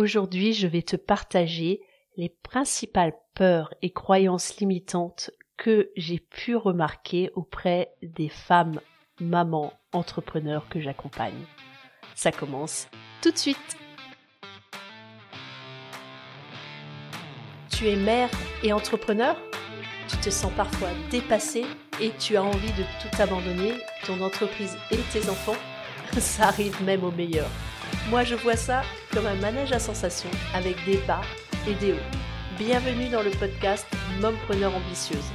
[0.00, 1.82] Aujourd'hui, je vais te partager
[2.16, 8.80] les principales peurs et croyances limitantes que j'ai pu remarquer auprès des femmes
[9.20, 11.44] mamans entrepreneurs que j'accompagne.
[12.14, 12.88] Ça commence
[13.20, 13.76] tout de suite.
[17.70, 18.30] Tu es mère
[18.62, 19.36] et entrepreneur?
[20.08, 21.66] Tu te sens parfois dépassée
[22.00, 23.74] et tu as envie de tout abandonner,
[24.06, 25.60] ton entreprise et tes enfants?
[26.18, 27.50] Ça arrive même au meilleur.
[28.08, 28.82] Moi je vois ça
[29.12, 31.22] comme un manège à sensations avec des bas
[31.68, 32.10] et des hauts.
[32.58, 33.86] Bienvenue dans le podcast
[34.20, 35.30] Mompreneur ambitieuse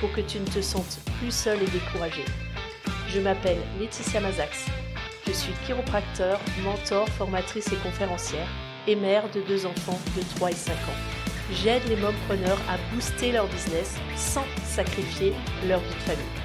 [0.00, 2.24] pour que tu ne te sentes plus seule et découragée.
[3.08, 4.66] Je m'appelle Laetitia Mazax.
[5.26, 8.48] Je suis chiropracteur, mentor, formatrice et conférencière
[8.86, 11.56] et mère de deux enfants de 3 et 5 ans.
[11.62, 15.32] J'aide les mompreneurs à booster leur business sans sacrifier
[15.66, 16.43] leur vie de famille.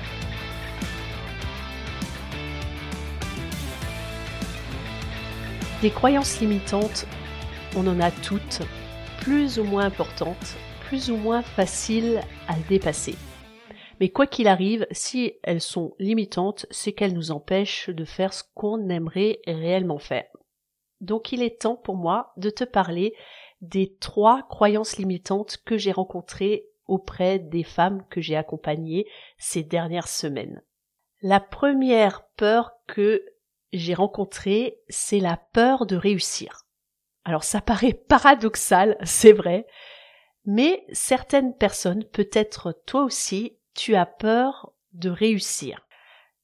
[5.82, 7.06] Des croyances limitantes,
[7.78, 8.60] on en a toutes,
[9.22, 13.16] plus ou moins importantes, plus ou moins faciles à dépasser.
[14.02, 18.44] Mais quoi qu'il arrive, si elles sont limitantes, c'est qu'elles nous empêchent de faire ce
[18.56, 20.28] qu'on aimerait réellement faire.
[21.00, 23.14] Donc il est temps pour moi de te parler
[23.62, 29.06] des trois croyances limitantes que j'ai rencontrées auprès des femmes que j'ai accompagnées
[29.38, 30.62] ces dernières semaines.
[31.22, 33.24] La première peur que
[33.74, 36.66] j'ai rencontrée, c'est la peur de réussir.
[37.26, 39.68] Alors ça paraît paradoxal, c'est vrai,
[40.46, 45.86] mais certaines personnes, peut-être toi aussi, tu as peur de réussir.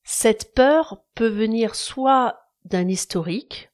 [0.03, 3.71] Cette peur peut venir soit d'un historique,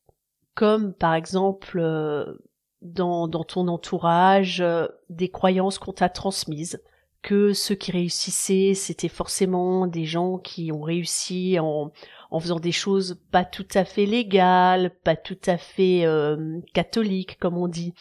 [0.55, 2.37] comme par exemple euh,
[2.81, 6.81] dans, dans ton entourage euh, des croyances qu'on t'a transmises,
[7.21, 11.91] que ceux qui réussissaient, c'était forcément des gens qui ont réussi en,
[12.31, 17.37] en faisant des choses pas tout à fait légales, pas tout à fait euh, catholiques,
[17.37, 17.93] comme on dit.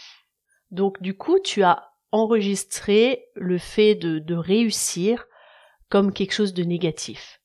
[0.71, 5.27] Donc du coup, tu as enregistré le fait de, de réussir
[5.89, 7.41] comme quelque chose de négatif.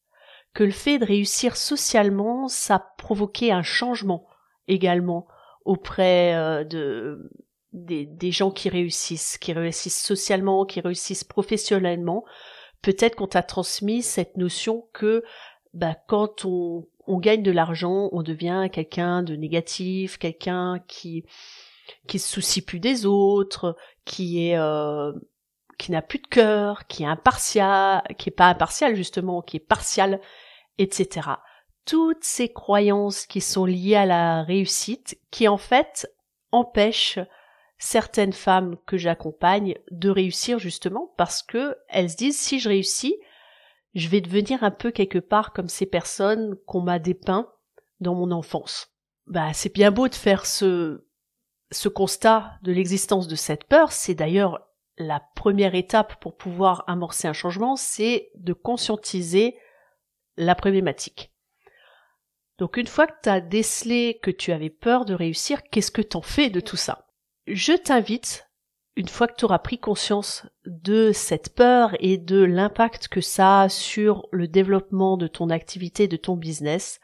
[0.53, 4.27] Que le fait de réussir socialement, ça provoquait un changement
[4.67, 5.27] également
[5.65, 7.31] auprès euh, de
[7.73, 12.23] des, des, gens qui réussissent, qui réussissent socialement, qui réussissent professionnellement.
[12.81, 15.23] Peut-être qu'on t'a transmis cette notion que
[15.75, 21.25] bah, quand on, on gagne de l'argent, on devient quelqu'un de négatif, quelqu'un qui
[22.07, 23.75] qui se soucie plus des autres,
[24.05, 25.11] qui est euh,
[25.77, 29.67] qui n'a plus de cœur, qui est impartial, qui est pas impartial justement, qui est
[29.67, 30.19] partial,
[30.77, 31.29] etc.
[31.85, 36.09] Toutes ces croyances qui sont liées à la réussite, qui en fait
[36.51, 37.19] empêchent
[37.77, 43.15] certaines femmes que j'accompagne de réussir justement parce que elles se disent si je réussis,
[43.95, 47.51] je vais devenir un peu quelque part comme ces personnes qu'on m'a dépeint
[48.01, 48.93] dans mon enfance.
[49.25, 51.07] Bah, c'est bien beau de faire ce,
[51.71, 54.67] ce constat de l'existence de cette peur, c'est d'ailleurs
[54.97, 59.57] la première étape pour pouvoir amorcer un changement, c'est de conscientiser
[60.37, 61.33] la problématique.
[62.57, 66.01] Donc une fois que tu as décelé que tu avais peur de réussir, qu'est-ce que
[66.01, 67.07] t'en fais de tout ça?
[67.47, 68.44] Je t'invite,
[68.95, 73.61] une fois que tu auras pris conscience de cette peur et de l'impact que ça
[73.61, 76.99] a sur le développement de ton activité, de ton business,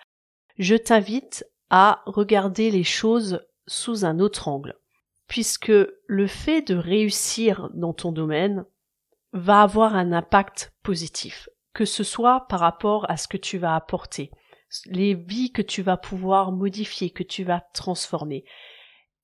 [0.58, 4.78] je t'invite à regarder les choses sous un autre angle
[5.32, 5.72] puisque
[6.08, 8.66] le fait de réussir dans ton domaine
[9.32, 13.74] va avoir un impact positif, que ce soit par rapport à ce que tu vas
[13.74, 14.30] apporter,
[14.88, 18.44] les vies que tu vas pouvoir modifier, que tu vas transformer.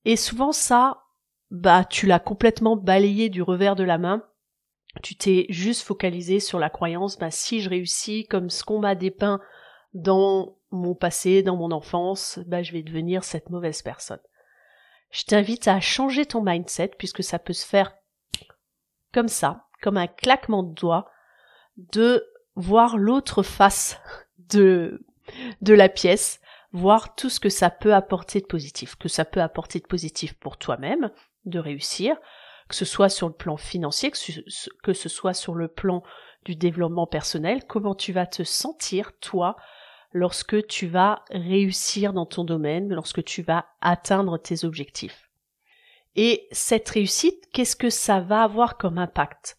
[0.06, 1.02] Et souvent ça,
[1.50, 4.24] bah tu l'as complètement balayé du revers de la main.
[5.02, 8.94] Tu t'es juste focalisé sur la croyance, bah si je réussis comme ce qu'on m'a
[8.94, 9.40] dépeint
[9.94, 14.20] dans mon passé, dans mon enfance, bah je vais devenir cette mauvaise personne
[15.10, 17.94] je t'invite à changer ton mindset puisque ça peut se faire
[19.12, 21.10] comme ça, comme un claquement de doigts,
[21.76, 22.26] de
[22.56, 23.98] voir l'autre face
[24.38, 25.06] de,
[25.62, 26.40] de la pièce,
[26.72, 30.34] voir tout ce que ça peut apporter de positif, que ça peut apporter de positif
[30.34, 31.10] pour toi-même,
[31.48, 32.16] de réussir,
[32.68, 36.02] que ce soit sur le plan financier, que ce, soit sur le plan
[36.44, 39.56] du développement personnel, comment tu vas te sentir, toi,
[40.12, 45.30] lorsque tu vas réussir dans ton domaine, lorsque tu vas atteindre tes objectifs?
[46.14, 49.58] Et cette réussite, qu'est-ce que ça va avoir comme impact?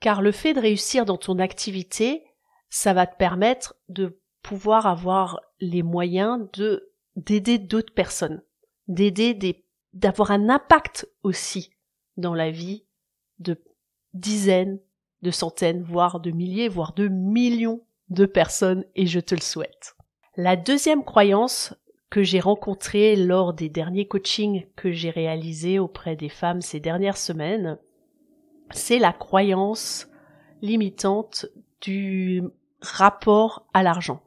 [0.00, 2.24] Car le fait de réussir dans ton activité,
[2.70, 8.42] ça va te permettre de pouvoir avoir les moyens de d'aider d'autres personnes,
[8.88, 9.61] d'aider des
[9.92, 11.70] d'avoir un impact aussi
[12.16, 12.84] dans la vie
[13.38, 13.62] de
[14.14, 14.80] dizaines,
[15.22, 19.94] de centaines, voire de milliers, voire de millions de personnes et je te le souhaite.
[20.36, 21.74] La deuxième croyance
[22.10, 27.16] que j'ai rencontré lors des derniers coachings que j'ai réalisés auprès des femmes ces dernières
[27.16, 27.78] semaines,
[28.70, 30.08] c'est la croyance
[30.60, 31.46] limitante
[31.80, 32.42] du
[32.80, 34.22] rapport à l'argent.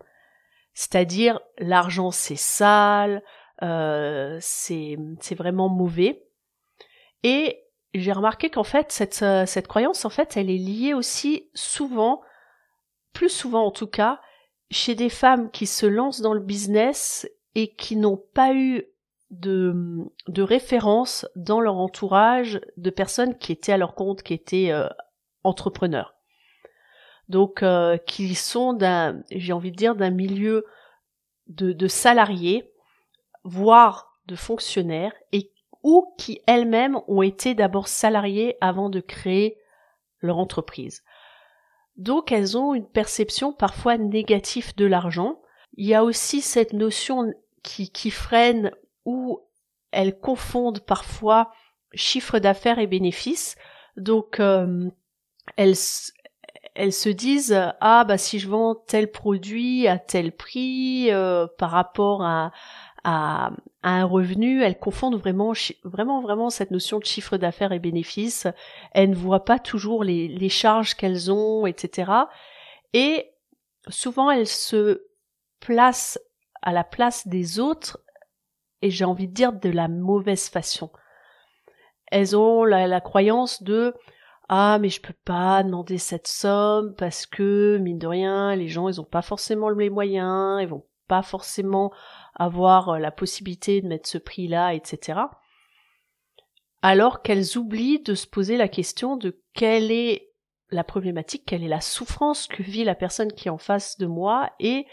[0.74, 3.24] C'est-à-dire l'argent c'est sale,
[3.64, 4.98] euh, c'est
[5.36, 6.28] vraiment mauvais.
[7.24, 7.64] Et
[7.94, 12.22] j'ai remarqué qu'en fait cette, cette croyance en fait elle est liée aussi souvent,
[13.14, 14.20] plus souvent en tout cas,
[14.72, 18.84] chez des femmes qui se lancent dans le business et qui n'ont pas eu
[19.32, 19.74] de,
[20.28, 24.88] de référence dans leur entourage de personnes qui étaient à leur compte, qui étaient euh,
[25.44, 26.16] entrepreneurs.
[27.30, 30.66] Donc euh, qui sont d'un, j'ai envie de dire, d'un milieu
[31.48, 32.72] de, de salariés,
[33.46, 35.52] voire de fonctionnaires, et
[35.84, 39.58] ou qui elles-mêmes ont été d'abord salariés avant de créer
[40.20, 41.04] leur entreprise.
[41.96, 45.40] Donc elles ont une perception parfois négative de l'argent.
[45.78, 48.72] Il y a aussi cette notion qui, qui freinent
[49.06, 49.40] ou
[49.92, 51.52] elles confondent parfois
[51.94, 53.56] chiffre d'affaires et bénéfices.
[53.96, 54.90] Donc euh,
[55.56, 55.76] elles,
[56.74, 61.70] elles se disent ah bah si je vends tel produit à tel prix euh, par
[61.70, 62.52] rapport à,
[63.06, 63.52] à,
[63.84, 65.54] un revenu, elles confondent vraiment
[65.84, 68.48] vraiment vraiment cette notion de chiffre d'affaires et bénéfices.
[68.94, 72.12] Elles ne voient pas toujours les, les charges qu'elles ont, etc.
[72.94, 73.30] Et
[73.88, 75.04] souvent elles se
[75.60, 76.20] placent
[76.64, 78.00] à la place des autres,
[78.82, 80.90] et j'ai envie de dire de la mauvaise façon.
[82.08, 83.94] Elles ont la, croyance de
[84.50, 88.88] ah mais je peux pas demander cette somme parce que mine de rien les gens
[88.88, 91.92] ils ont pas forcément les moyens, ils vont pas forcément
[92.36, 95.20] avoir euh, la possibilité de mettre ce prix là, etc.
[96.82, 100.32] Alors qu'elles oublient de se poser la question de quelle est
[100.70, 104.06] la problématique, quelle est la souffrance que vit la personne qui est en face de
[104.06, 104.86] moi et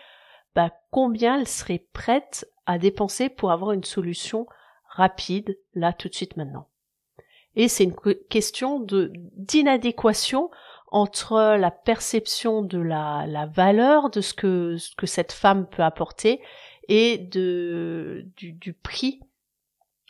[0.54, 4.46] bah, combien elle serait prête à dépenser pour avoir une solution
[4.86, 6.68] rapide, là, tout de suite, maintenant.
[7.54, 7.96] Et c'est une
[8.30, 10.50] question d'inadéquation
[10.92, 15.82] entre la perception de la, la valeur de ce que, ce que cette femme peut
[15.82, 16.40] apporter
[16.88, 19.20] et de, du, du prix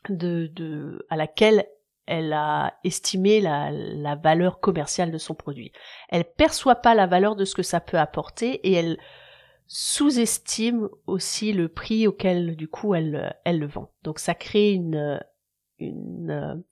[0.08, 1.66] de, de, à laquelle
[2.06, 5.70] elle a estimé la, la, valeur commerciale de son produit.
[6.08, 8.98] Elle perçoit pas la valeur de ce que ça peut apporter et elle
[9.68, 13.92] sous-estime aussi le prix auquel du coup elle, elle le vend.
[14.02, 15.22] Donc ça crée une,
[15.78, 16.64] une,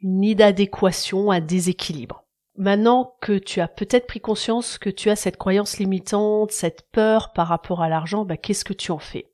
[0.00, 2.27] une inadéquation, un déséquilibre.
[2.58, 7.32] Maintenant que tu as peut-être pris conscience que tu as cette croyance limitante, cette peur
[7.32, 9.30] par rapport à l'argent, bah, qu'est-ce que tu en fais?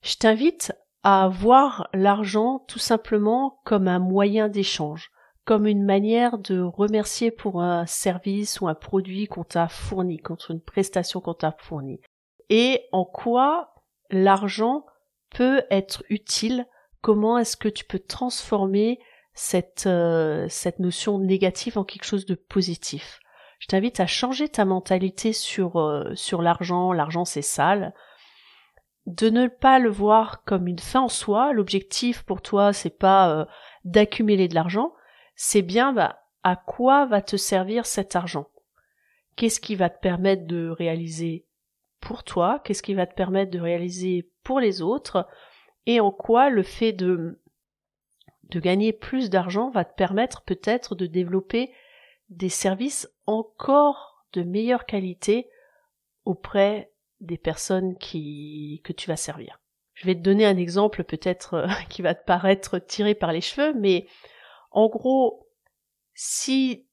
[0.00, 0.72] Je t'invite
[1.02, 5.10] à voir l'argent tout simplement comme un moyen d'échange,
[5.44, 10.50] comme une manière de remercier pour un service ou un produit qu'on t'a fourni, contre
[10.50, 12.00] une prestation qu'on t'a fournie.
[12.48, 13.74] Et en quoi
[14.08, 14.86] l'argent
[15.28, 16.66] peut être utile,
[17.02, 18.98] comment est-ce que tu peux transformer
[19.34, 23.20] cette, euh, cette notion négative en quelque chose de positif.
[23.58, 27.92] Je t'invite à changer ta mentalité sur, euh, sur l'argent, l'argent c'est sale,
[29.06, 33.30] de ne pas le voir comme une fin en soi, l'objectif pour toi c'est pas
[33.30, 33.44] euh,
[33.84, 34.94] d'accumuler de l'argent,
[35.34, 38.46] c'est bien bah, à quoi va te servir cet argent?
[39.36, 41.44] Qu'est-ce qui va te permettre de réaliser
[42.00, 42.60] pour toi?
[42.64, 45.26] Qu'est-ce qui va te permettre de réaliser pour les autres?
[45.86, 47.40] Et en quoi le fait de,
[48.50, 51.72] de gagner plus d'argent va te permettre peut-être de développer
[52.28, 55.48] des services encore de meilleure qualité
[56.24, 59.60] auprès des personnes que tu vas servir.
[59.94, 63.40] Je vais te donner un exemple peut-être euh, qui va te paraître tiré par les
[63.40, 64.06] cheveux, mais
[64.70, 65.48] en gros,
[66.14, 66.86] si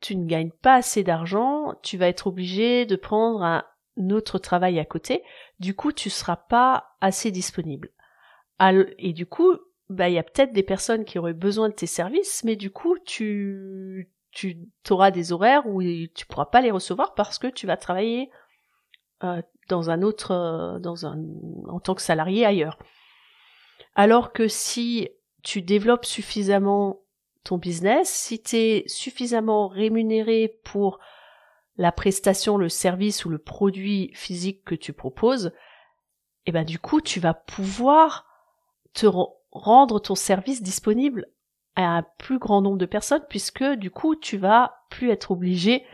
[0.00, 3.64] tu ne gagnes pas assez d'argent, tu vas être obligé de prendre un
[4.10, 5.22] autre travail à côté.
[5.60, 7.90] Du coup, tu seras pas assez disponible.
[8.98, 9.54] Et du coup,
[9.88, 12.70] bah, il y a peut-être des personnes qui auraient besoin de tes services, mais du
[12.70, 14.56] coup, tu, tu
[14.90, 18.30] auras des horaires où tu pourras pas les recevoir parce que tu vas travailler
[19.22, 21.18] euh, dans un autre, euh, dans un,
[21.68, 22.78] en tant que salarié ailleurs.
[23.94, 25.08] Alors que si
[25.42, 27.00] tu développes suffisamment
[27.44, 30.98] ton business, si tu es suffisamment rémunéré pour
[31.76, 35.46] la prestation, le service ou le produit physique que tu proposes,
[36.46, 38.26] et eh ben du coup tu vas pouvoir
[38.92, 39.06] te
[39.54, 41.26] rendre ton service disponible
[41.76, 45.84] à un plus grand nombre de personnes puisque du coup tu vas plus être obligé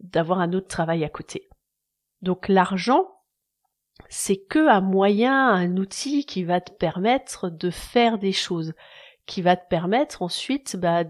[0.00, 1.48] d'avoir un autre travail à côté.
[2.22, 3.06] Donc l'argent,
[4.08, 8.74] c'est que un moyen, un outil qui va te permettre de faire des choses
[9.26, 11.04] qui va te permettre ensuite bah,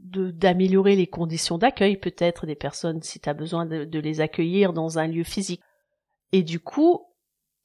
[0.00, 4.98] d'améliorer les conditions d'accueil peut-être des personnes si tu as besoin de, les accueillir dans
[4.98, 5.62] un lieu physique.
[6.32, 7.06] Et du coup,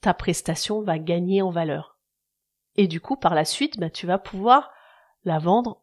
[0.00, 1.97] ta prestation va gagner en valeur.
[2.78, 4.70] Et du coup, par la suite, bah, tu vas pouvoir
[5.24, 5.82] la vendre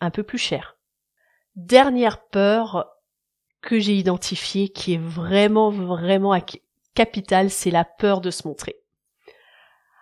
[0.00, 0.76] un peu plus cher.
[1.54, 2.88] Dernière peur
[3.60, 6.36] que j'ai identifiée qui est vraiment, vraiment
[6.94, 8.80] capitale, c'est la peur de se montrer.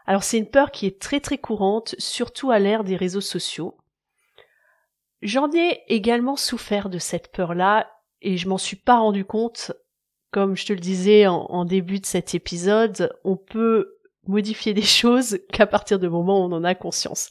[0.06, 3.76] Alors c'est une peur qui est très très courante, surtout à l'ère des réseaux sociaux.
[5.22, 7.90] J'en ai également souffert de cette peur-là
[8.22, 9.72] et je m'en suis pas rendu compte.
[10.30, 13.95] Comme je te le disais en, début de cet épisode, on peut
[14.28, 17.30] modifier des choses qu'à partir du moment où on en a conscience.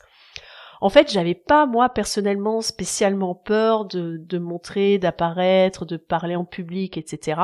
[0.81, 6.45] En fait, j'avais pas moi personnellement spécialement peur de, de montrer, d'apparaître, de parler en
[6.45, 7.41] public, etc.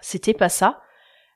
[0.00, 0.80] C'était pas ça.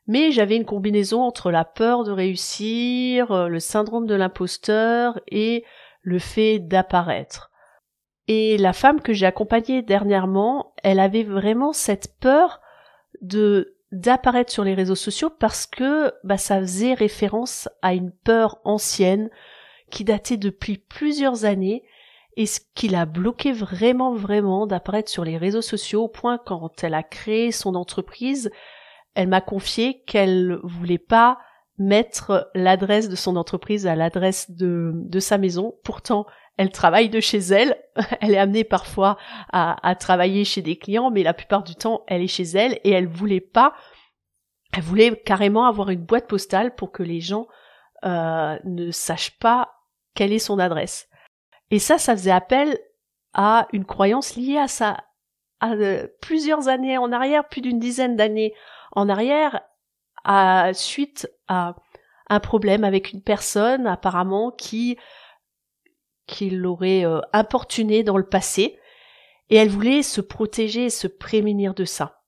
[0.07, 5.65] Mais j'avais une combinaison entre la peur de réussir, euh, le syndrome de l'imposteur et
[6.03, 7.51] le fait d'apparaître.
[8.29, 12.61] Et la femme que j'ai accompagnée dernièrement, elle avait vraiment cette peur
[13.21, 18.59] de d'apparaître sur les réseaux sociaux parce que bah, ça faisait référence à une peur
[18.65, 19.31] ancienne
[19.91, 21.85] qui datait depuis plusieurs années
[22.37, 26.83] et ce qui l'a bloqué vraiment vraiment d'apparaître sur les réseaux sociaux au point quand
[26.83, 28.51] elle a créé son entreprise,
[29.15, 31.39] elle m'a confié qu'elle voulait pas
[31.79, 35.75] mettre l'adresse de son entreprise à l'adresse de, de sa maison.
[35.85, 36.27] Pourtant,
[36.57, 37.77] elle travaille de chez elle.
[38.21, 39.17] Elle est amenée parfois
[39.53, 42.79] à, à, travailler chez des clients, mais la plupart du temps, elle est chez elle
[42.85, 43.75] et elle voulait pas.
[44.73, 47.47] Elle voulait carrément avoir une boîte postale pour que les gens
[48.05, 49.71] euh, ne sachent pas
[50.15, 51.09] quelle est son adresse.
[51.71, 52.79] Et ça, ça faisait appel
[53.35, 55.05] à une croyance liée à ça,
[55.61, 58.55] à euh, plusieurs années en arrière, plus d'une dizaine d'années
[58.93, 59.61] en arrière,
[60.25, 61.77] à suite à
[62.29, 64.97] un problème avec une personne apparemment qui
[66.27, 68.79] qui l'aurait euh, importuné dans le passé,
[69.51, 72.23] et elle voulait se protéger et se prémunir de ça.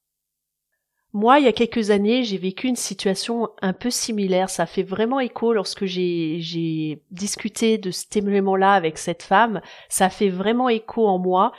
[1.12, 4.50] Moi, il y a quelques années, j'ai vécu une situation un peu similaire.
[4.50, 9.60] Ça fait vraiment écho lorsque j'ai, j'ai discuté de cet élément-là avec cette femme.
[9.88, 11.52] Ça fait vraiment écho en moi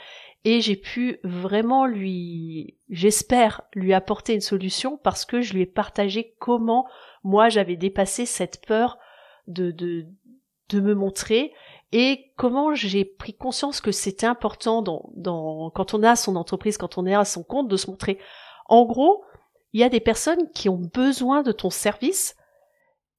[0.46, 5.66] et j'ai pu vraiment lui, j'espère, lui apporter une solution parce que je lui ai
[5.66, 6.86] partagé comment
[7.24, 8.96] moi j'avais dépassé cette peur
[9.48, 10.06] de, de,
[10.68, 11.52] de me montrer
[11.90, 14.84] et comment j'ai pris conscience que c'était important
[15.74, 18.20] quand on a son entreprise, quand on est à son compte, de se montrer.
[18.66, 19.24] En gros,
[19.72, 22.36] il y a des personnes qui ont besoin de ton service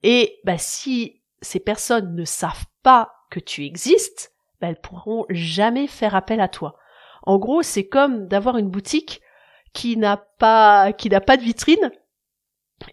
[0.02, 4.32] et bah, si ces personnes ne savent pas que tu existes,
[4.62, 6.78] bah, elles pourront jamais faire appel à toi.
[7.28, 9.22] En gros, c'est comme d'avoir une boutique
[9.74, 11.92] qui n'a pas qui n'a pas de vitrine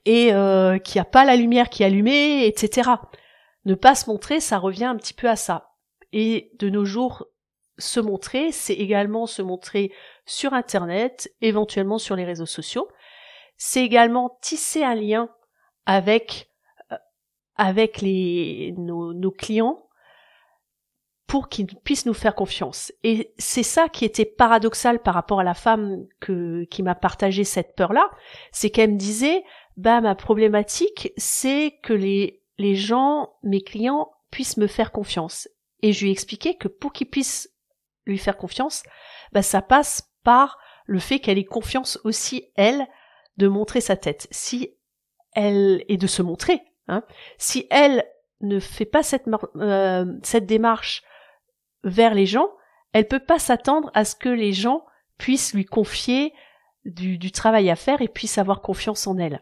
[0.05, 2.91] et euh, qui a pas la lumière qui est allumée, etc.
[3.65, 5.71] Ne pas se montrer, ça revient un petit peu à ça.
[6.13, 7.29] Et de nos jours,
[7.79, 9.93] se montrer, c'est également se montrer
[10.27, 12.89] sur Internet, éventuellement sur les réseaux sociaux.
[13.57, 15.29] C'est également tisser un lien
[15.87, 16.51] avec
[16.91, 16.97] euh,
[17.55, 19.84] avec nos clients
[21.35, 22.93] pour qu'ils puissent nous faire confiance.
[23.03, 27.43] Et c'est ça qui était paradoxal par rapport à la femme que, qui m'a partagé
[27.43, 28.09] cette peur-là,
[28.53, 29.43] c'est qu'elle me disait,
[29.77, 35.49] bah ma problématique, c'est que les les gens, mes clients, puissent me faire confiance.
[35.83, 37.51] Et je lui ai expliqué que pour qu'ils puissent
[38.07, 38.85] lui faire confiance,
[39.33, 42.87] bah, ça passe par le fait qu'elle ait confiance aussi, elle,
[43.39, 44.29] de montrer sa tête.
[44.31, 44.77] Si
[45.33, 47.03] elle, et de se montrer, hein,
[47.39, 48.05] si elle
[48.41, 51.03] ne fait pas cette, euh, cette démarche
[51.85, 52.49] vers les gens,
[52.93, 54.85] elle peut pas s'attendre à ce que les gens
[55.19, 56.33] puissent lui confier
[56.85, 59.41] du, travail à faire et puissent avoir confiance en elle.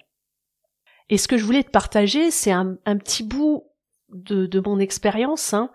[1.08, 3.64] Et ce que je voulais te partager, c'est un, petit bout
[4.08, 5.70] de, mon expérience, hein,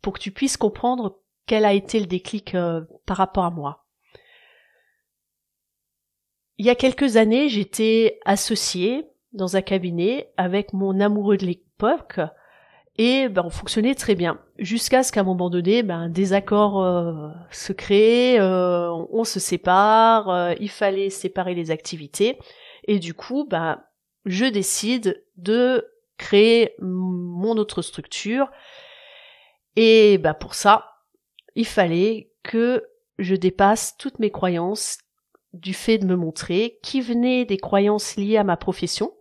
[0.00, 3.86] pour que tu puisses comprendre quel a été le déclic euh, par rapport à moi.
[6.58, 12.20] Il y a quelques années, j'étais associée dans un cabinet avec mon amoureux de l'époque
[12.96, 16.82] et ben, on fonctionnait très bien jusqu'à ce qu'à un moment donné, ben, un désaccord
[16.82, 22.38] euh, se crée, euh, on, se sépare, il fallait séparer les activités
[22.84, 23.82] et du coup, ben,
[24.24, 28.50] je décide de créer mon autre structure.
[29.76, 30.92] Et bah pour ça,
[31.54, 32.84] il fallait que
[33.18, 34.98] je dépasse toutes mes croyances
[35.52, 39.12] du fait de me montrer, qui venaient des croyances liées à ma profession,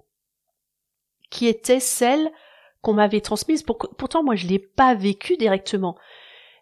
[1.29, 2.31] qui étaient celles
[2.81, 3.63] qu'on m'avait transmises.
[3.63, 5.97] Pourtant, moi, je l'ai pas vécu directement.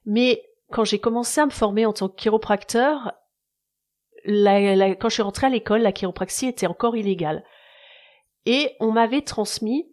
[0.05, 3.13] Mais quand j'ai commencé à me former en tant que chiropracteur,
[4.25, 7.43] quand je suis rentrée à l'école, la chiropraxie était encore illégale
[8.45, 9.91] et on m'avait transmis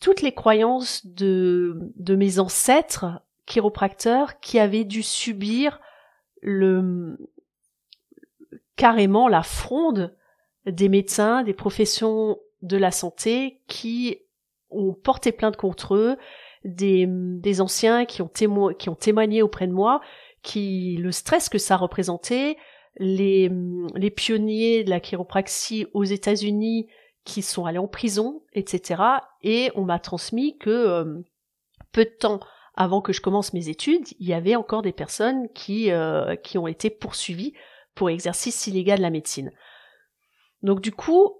[0.00, 5.80] toutes les croyances de, de mes ancêtres chiropracteurs qui avaient dû subir
[6.42, 7.18] le
[8.76, 10.14] carrément la fronde
[10.66, 14.18] des médecins, des professions de la santé qui
[14.70, 16.16] ont porté plainte contre eux,
[16.64, 18.30] des, des anciens qui ont,
[18.78, 20.00] qui ont témoigné auprès de moi,
[20.42, 22.56] qui le stress que ça représentait,
[22.98, 23.50] les,
[23.94, 26.88] les pionniers de la chiropraxie aux États-Unis
[27.24, 29.02] qui sont allés en prison, etc.
[29.42, 31.20] Et on m'a transmis que euh,
[31.92, 32.40] peu de temps
[32.76, 36.58] avant que je commence mes études, il y avait encore des personnes qui, euh, qui
[36.58, 37.54] ont été poursuivies
[37.94, 39.50] pour exercice illégal de la médecine.
[40.62, 41.32] Donc du coup,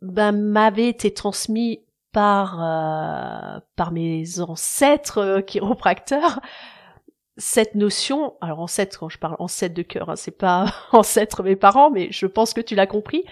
[0.00, 6.40] ben, m'avait été transmis par, euh, par mes ancêtres chiropracteurs
[7.40, 11.56] cette notion, alors ancêtre quand je parle ancêtre de cœur, hein, c'est pas ancêtre mes
[11.56, 13.24] parents, mais je pense que tu l'as compris,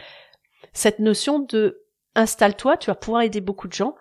[0.72, 3.94] cette notion de installe-toi, tu vas pouvoir aider beaucoup de gens.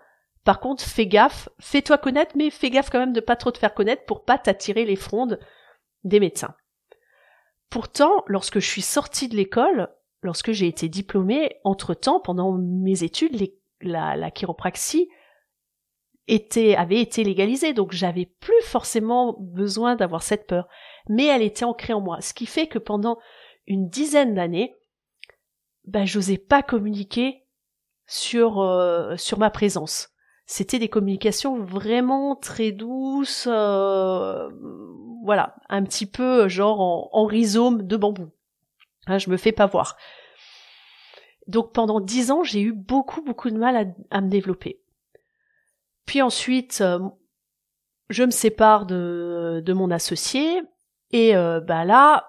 [0.44, 3.58] Par contre, fais gaffe, fais-toi connaître, mais fais gaffe quand même de pas trop te
[3.58, 5.40] faire connaître pour pas t'attirer les frondes
[6.04, 6.56] des médecins.
[7.70, 9.90] Pourtant, lorsque je suis sortie de l'école,
[10.22, 13.36] lorsque j'ai été diplômée, entre-temps, pendant mes études,
[13.82, 15.10] la, la chiropraxie
[16.28, 20.68] était, avait été légalisée, donc j'avais plus forcément besoin d'avoir cette peur.
[21.10, 22.22] Mais elle était ancrée en moi.
[22.22, 23.18] Ce qui fait que pendant
[23.66, 24.76] une dizaine d'années,
[25.86, 27.46] ben, j'osais pas communiquer
[28.08, 30.10] sur, euh, sur ma présence.
[30.46, 34.50] C'était des communications vraiment très douces, euh,
[35.24, 38.30] voilà, un petit peu genre en, rhizome de bambou.
[39.08, 39.98] Hein, je me fais pas voir.
[41.48, 44.82] Donc pendant dix ans, j'ai eu beaucoup beaucoup de mal à me développer.
[46.08, 47.00] Puis ensuite, euh,
[48.10, 50.62] je me sépare de, de mon associé
[51.12, 52.27] et euh, bah là,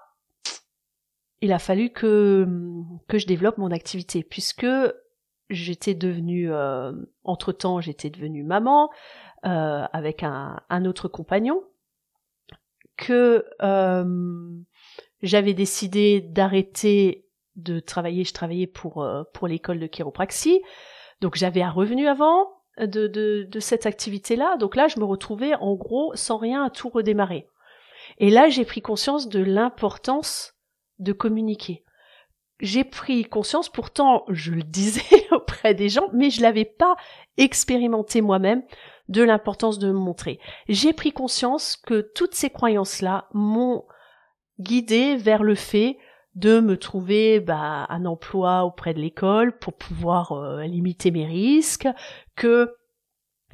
[1.40, 2.46] il a fallu que
[3.06, 4.66] que je développe mon activité puisque
[5.48, 8.90] j'étais devenue euh, entre temps j'étais devenue maman
[9.44, 11.62] avec un, un, autre compagnon
[12.96, 13.44] que
[15.22, 17.27] j'avais décidé d'arrêter
[17.58, 20.62] de travailler je travaillais pour pour l'école de chiropraxie
[21.20, 24.56] donc j'avais un revenu avant de, de, de cette activité-là.
[24.56, 27.48] Donc là, je me retrouvais en gros sans rien à tout redémarrer.
[28.18, 30.54] Et là, j'ai pris conscience de l'importance
[30.98, 31.84] de communiquer.
[32.60, 36.96] J'ai pris conscience, pourtant, je le disais auprès des gens, mais je l'avais pas
[37.36, 38.62] expérimenté moi-même
[39.08, 40.38] de l'importance de me montrer.
[40.68, 43.84] J'ai pris conscience que toutes ces croyances-là m'ont
[44.58, 45.98] guidé vers le fait
[46.38, 51.88] de me trouver bah, un emploi auprès de l'école pour pouvoir euh, limiter mes risques,
[52.36, 52.74] que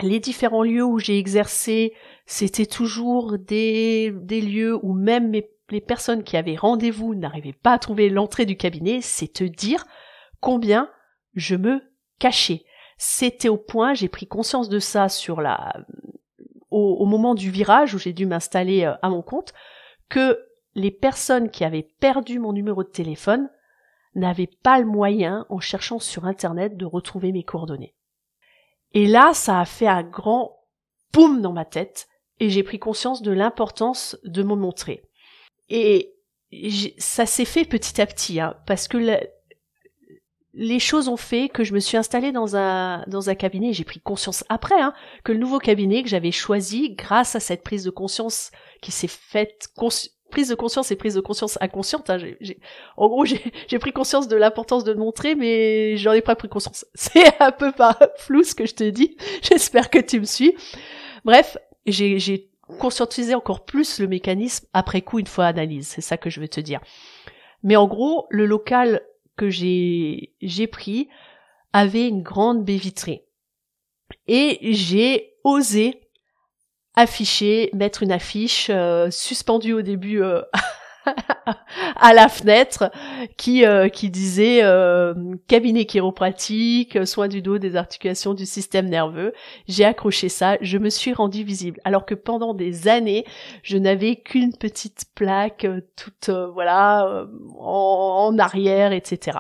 [0.03, 1.95] les différents lieux où j'ai exercé,
[2.27, 5.33] c'était toujours des, des lieux où même
[5.71, 9.87] les personnes qui avaient rendez-vous n'arrivaient pas à trouver l'entrée du cabinet, c'est te dire
[10.41, 10.91] combien
[11.35, 11.81] je me
[12.19, 12.65] cachais.
[12.99, 15.73] C'était au point, j'ai pris conscience de ça sur la,
[16.71, 19.55] au, moment du virage où j'ai dû m'installer euh, à mon compte,
[20.11, 20.39] que
[20.75, 23.49] les personnes qui avaient perdu mon numéro de téléphone
[24.15, 27.95] n'avaient pas le moyen, en cherchant sur Internet, de retrouver mes coordonnées.
[28.93, 30.57] Et là, ça a fait un grand
[31.13, 32.09] boum dans ma tête,
[32.41, 35.09] et j'ai pris conscience de l'importance de me montrer.
[35.69, 36.15] Et
[36.99, 38.99] ça s'est fait petit à petit, hein, parce que
[40.57, 43.73] les choses ont fait que je me suis installée dans un dans un cabinet.
[43.73, 47.65] J'ai pris conscience après hein, que le nouveau cabinet que j'avais choisi, grâce à cette
[47.65, 49.69] prise de conscience qui s'est faite
[50.35, 52.11] prise de conscience et prise de conscience inconsciente.
[52.11, 52.19] Hein.
[52.97, 53.25] en gros,
[53.69, 56.85] j'ai pris conscience de l'importance de montrer, mais j'en ai pas pris conscience.
[56.95, 59.17] C'est un peu pas flou ce que je te dis.
[59.43, 60.57] J'espère que tu me suis.
[61.25, 65.87] Bref, j'ai conscientisé encore plus le mécanisme après coup une fois analyse.
[65.87, 66.81] C'est ça que je veux te dire.
[67.63, 69.03] Mais en gros, le local
[69.37, 71.09] que j'ai pris
[71.73, 73.25] avait une grande baie vitrée.
[74.27, 76.04] Et j'ai osé
[76.97, 80.43] afficher, mettre une affiche euh, suspendue au début euh,
[81.97, 82.91] à la fenêtre
[83.37, 84.63] qui euh, qui disait
[85.49, 89.33] cabinet chiropratique, soins du dos, des articulations du système nerveux.
[89.67, 93.25] J'ai accroché ça, je me suis rendue visible alors que pendant des années,
[93.63, 97.27] je n'avais qu'une petite plaque toute voilà
[97.59, 99.39] en, en arrière, etc.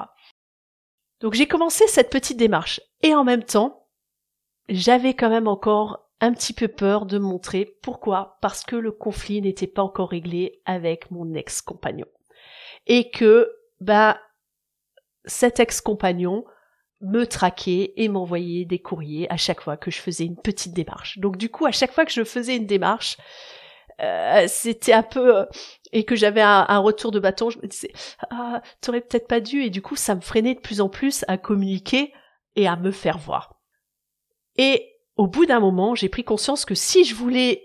[1.21, 3.87] Donc j'ai commencé cette petite démarche et en même temps,
[4.69, 7.77] j'avais quand même encore un petit peu peur de montrer.
[7.83, 12.07] Pourquoi Parce que le conflit n'était pas encore réglé avec mon ex-compagnon.
[12.87, 14.19] Et que, bah,
[15.27, 16.45] cet ex-compagnon
[17.01, 21.19] me traquait et m'envoyait des courriers à chaque fois que je faisais une petite démarche.
[21.19, 23.19] Donc du coup, à chaque fois que je faisais une démarche,
[24.01, 25.45] euh, c'était un peu euh,
[25.93, 27.93] et que j'avais un, un, retour de bâton, je me disais
[28.31, 31.25] ah t'aurais peut-être pas dû et du coup ça me freinait de plus en plus
[31.29, 32.13] à communiquer
[32.57, 33.61] et à me faire voir.
[34.57, 37.64] Et au bout d'un moment, j'ai pris conscience que si je voulais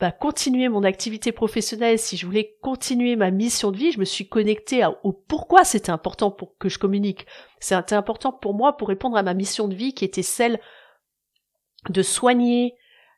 [0.00, 4.04] bah, continuer mon activité professionnelle, si je voulais continuer ma mission de vie, je me
[4.04, 7.26] suis connectée au pourquoi c'était important pour que je communique.
[7.58, 10.60] C'était important pour moi pour répondre à ma mission de vie qui était celle
[11.88, 12.76] de soigner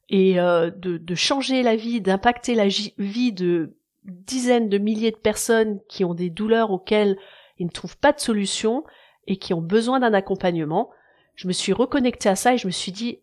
[0.08, 5.16] et euh, de, de, changer la vie, d'impacter la vie de dizaines de milliers de
[5.16, 7.16] personnes qui ont des douleurs auxquelles
[7.58, 8.84] ils ne trouvent pas de solution
[9.26, 10.90] et qui ont besoin d'un accompagnement.
[11.34, 13.20] Je me suis reconnectée à ça et je me suis dit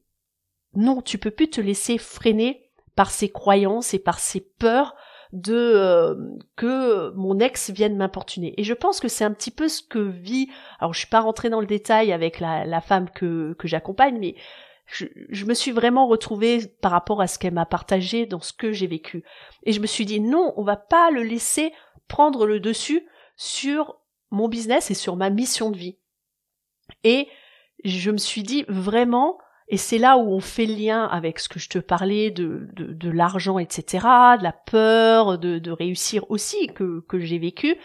[0.75, 4.95] non, tu peux plus te laisser freiner par ses croyances et par ses peurs
[5.31, 6.15] de euh,
[6.55, 8.53] que mon ex vienne m'importuner.
[8.57, 10.49] Et je pense que c'est un petit peu ce que vit.
[10.79, 14.17] Alors je suis pas rentrée dans le détail avec la, la femme que que j'accompagne,
[14.19, 14.35] mais
[14.87, 18.53] je, je, me suis vraiment retrouvée par rapport à ce qu'elle m'a partagé dans ce
[18.53, 19.23] que j'ai vécu.
[19.63, 21.73] Et je me suis dit non, on va pas le laisser
[22.07, 23.05] prendre le dessus
[23.35, 23.99] sur
[24.31, 25.97] mon business et sur ma mission de vie.
[27.03, 27.27] Et
[27.83, 29.37] je me suis dit vraiment,
[29.69, 32.67] et c'est là où on fait le lien avec ce que je te parlais de,
[32.73, 34.03] de, l'argent, etc.,
[34.39, 37.75] de la peur de, de réussir aussi que, que j'ai vécu.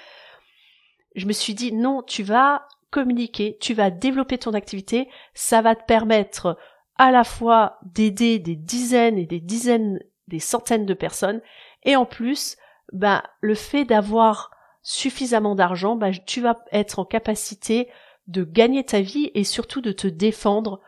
[1.15, 5.75] Je me suis dit, non, tu vas communiquer, tu vas développer ton activité, ça va
[5.75, 6.57] te permettre
[6.97, 11.43] à la fois d'aider des dizaines et des dizaines, des centaines de personnes,
[11.83, 12.57] et en plus,
[12.93, 17.89] ben, le fait d'avoir suffisamment d'argent, ben, tu vas être en capacité
[18.27, 20.81] de gagner ta vie et surtout de te défendre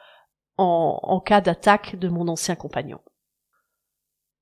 [0.58, 3.00] en, cas d'attaque de mon ancien compagnon.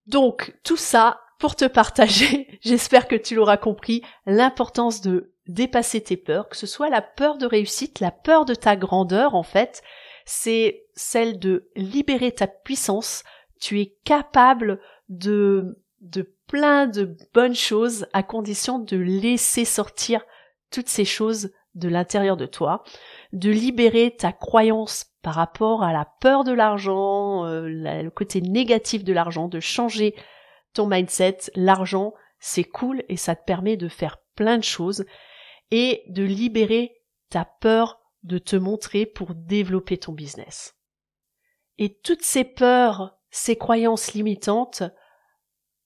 [0.07, 6.17] Donc, tout ça pour te partager, j'espère que tu l'auras compris, l'importance de dépasser tes
[6.17, 9.83] peurs, que ce soit la peur de réussite, la peur de ta grandeur en fait,
[10.25, 13.25] c'est celle de libérer ta puissance,
[13.61, 20.25] tu es capable de, de plein de bonnes choses à condition de laisser sortir
[20.71, 22.85] toutes ces choses de l'intérieur de toi,
[23.33, 29.05] de libérer ta croyance par rapport à la peur de l'argent, euh, le côté négatif
[29.05, 30.15] de l'argent, de changer
[30.75, 31.39] ton mindset.
[31.55, 35.07] L'argent, c'est cool et ça te permet de faire plein de choses
[35.71, 40.77] et de libérer ta peur de te montrer pour développer ton business.
[41.79, 44.83] Et toutes ces peurs, ces croyances limitantes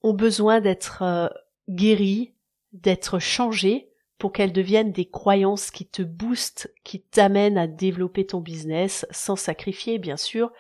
[0.03, 1.29] ont besoin d'être euh,
[1.69, 2.35] guéries,
[2.73, 3.88] d'être changées
[4.19, 9.37] pour qu'elles deviennent des croyances qui te boostent, qui t'amènent à développer ton business sans
[9.37, 10.51] sacrifier, bien sûr,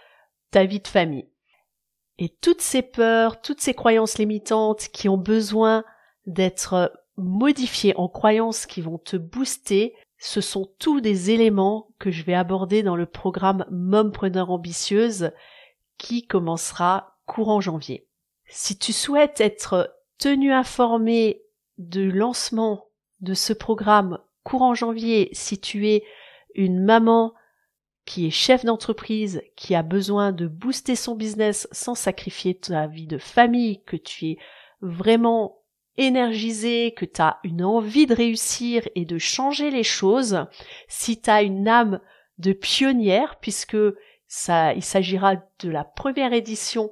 [0.50, 1.28] ta vie de famille.
[2.18, 5.84] Et toutes ces peurs, toutes ces croyances limitantes qui ont besoin
[6.26, 12.24] d'être modifiées en croyances qui vont te booster, ce sont tous des éléments que je
[12.24, 15.30] vais aborder dans le programme Mompreneur ambitieuse
[15.96, 18.08] qui commencera courant janvier.
[18.46, 21.42] Si tu souhaites être tenu informé
[21.76, 22.87] du lancement
[23.20, 26.04] de ce programme courant janvier, si tu es
[26.54, 27.34] une maman
[28.04, 33.06] qui est chef d'entreprise, qui a besoin de booster son business sans sacrifier ta vie
[33.06, 34.38] de famille, que tu es
[34.80, 35.58] vraiment
[35.98, 40.46] énergisé, que tu as une envie de réussir et de changer les choses,
[40.88, 42.00] si tu as une âme
[42.38, 43.76] de pionnière, puisque
[44.26, 46.90] ça, il s'agira de la première édition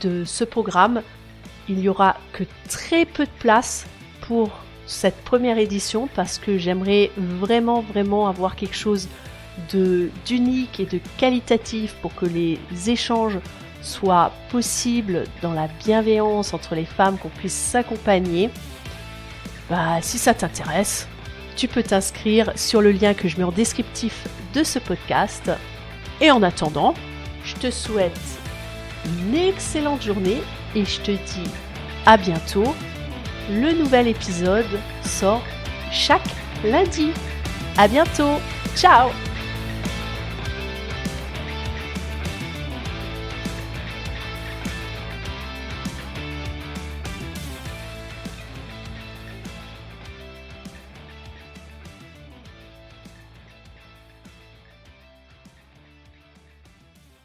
[0.00, 1.02] de ce programme,
[1.68, 3.86] il y aura que très peu de place
[4.22, 4.50] pour
[4.86, 9.08] cette première édition parce que j'aimerais vraiment vraiment avoir quelque chose
[9.72, 13.38] de d'unique et de qualitatif pour que les échanges
[13.82, 18.50] soient possibles dans la bienveillance entre les femmes, qu'on puisse s'accompagner.
[19.70, 21.08] Bah, si ça t'intéresse,
[21.56, 25.50] tu peux t'inscrire sur le lien que je mets en descriptif de ce podcast.
[26.20, 26.94] Et en attendant,
[27.44, 28.20] je te souhaite
[29.04, 30.38] une excellente journée
[30.74, 31.50] et je te dis
[32.04, 32.74] à bientôt
[33.50, 34.66] le nouvel épisode
[35.02, 35.42] sort
[35.90, 36.28] chaque
[36.64, 37.10] lundi.
[37.76, 38.40] À bientôt.
[38.74, 39.10] Ciao